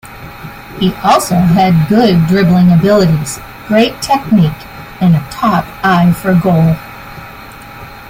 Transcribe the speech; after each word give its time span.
He 0.79 0.91
also 1.03 1.35
had 1.35 1.87
good 1.87 2.25
dribbling 2.25 2.71
abilities, 2.71 3.37
great 3.67 4.01
technique 4.01 4.51
and 4.99 5.15
a 5.15 5.19
top 5.29 5.65
eye 5.85 6.11
for 6.11 6.33
goal. 6.33 6.75